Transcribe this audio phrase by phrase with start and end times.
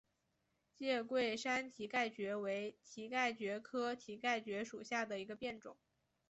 [0.73, 5.77] 介贵山蹄盖蕨为蹄盖蕨科蹄盖蕨属下的一个变种。